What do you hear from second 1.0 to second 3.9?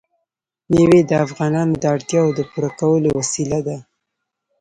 د افغانانو د اړتیاوو د پوره کولو وسیله ده.